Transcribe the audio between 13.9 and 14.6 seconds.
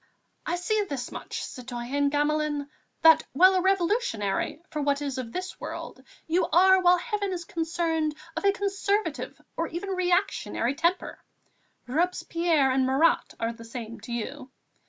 to you.